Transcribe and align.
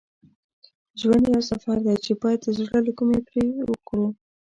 ژوند 1.01 1.23
یو 1.33 1.41
سفر 1.49 1.77
دی 1.85 1.95
چې 2.05 2.11
باید 2.21 2.39
د 2.43 2.47
زړه 2.57 2.79
له 2.87 2.91
کومي 2.97 3.19
پرې 3.27 3.43
کړو. 3.87 4.07